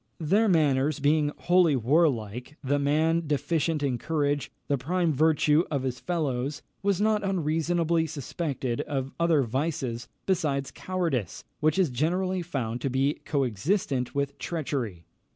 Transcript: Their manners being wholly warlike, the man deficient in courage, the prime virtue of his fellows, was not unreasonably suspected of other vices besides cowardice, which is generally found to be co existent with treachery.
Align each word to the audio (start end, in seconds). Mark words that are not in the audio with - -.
Their 0.19 0.47
manners 0.47 0.99
being 0.99 1.31
wholly 1.37 1.75
warlike, 1.75 2.57
the 2.63 2.79
man 2.79 3.27
deficient 3.27 3.83
in 3.83 3.99
courage, 3.99 4.51
the 4.67 4.75
prime 4.75 5.13
virtue 5.13 5.63
of 5.69 5.83
his 5.83 5.99
fellows, 5.99 6.63
was 6.81 6.99
not 6.99 7.23
unreasonably 7.23 8.07
suspected 8.07 8.81
of 8.81 9.11
other 9.19 9.43
vices 9.43 10.07
besides 10.25 10.71
cowardice, 10.71 11.43
which 11.59 11.77
is 11.77 11.91
generally 11.91 12.41
found 12.41 12.81
to 12.81 12.89
be 12.89 13.21
co 13.25 13.43
existent 13.45 14.15
with 14.15 14.39
treachery. 14.39 15.05